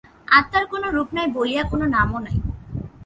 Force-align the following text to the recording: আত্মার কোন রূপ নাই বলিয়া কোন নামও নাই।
আত্মার 0.27 0.65
কোন 0.71 0.83
রূপ 0.95 1.09
নাই 1.13 1.27
বলিয়া 1.35 1.63
কোন 1.63 1.81
নামও 1.95 2.19
নাই। 2.25 2.37